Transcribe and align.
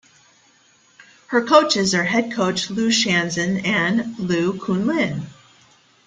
Her 1.27 1.45
coaches 1.45 1.93
are 1.93 2.03
head 2.05 2.31
coach 2.31 2.71
Lu 2.71 2.89
Shanzhen, 2.89 3.63
and 3.67 4.17
Liu 4.17 4.53
Qun 4.53 4.87
Lin. 4.87 5.27